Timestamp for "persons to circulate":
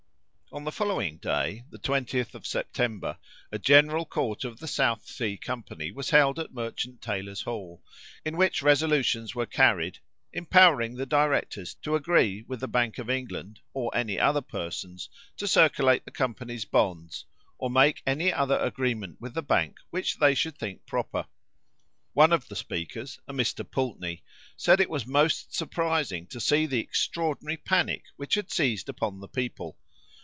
14.41-16.03